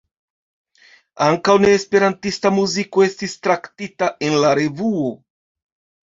Ankaŭ 1.25 1.53
ne-esperantista 1.65 2.51
muziko 2.55 3.03
estis 3.07 3.35
traktita 3.47 4.09
en 4.29 4.39
la 4.45 4.55
revuo. 4.61 5.13